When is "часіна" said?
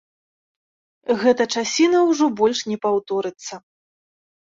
1.55-1.97